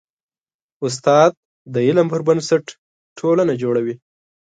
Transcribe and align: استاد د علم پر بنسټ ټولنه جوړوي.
استاد 0.85 1.31
د 1.73 1.75
علم 1.87 2.07
پر 2.13 2.21
بنسټ 2.27 2.65
ټولنه 3.19 3.53
جوړوي. 3.61 3.95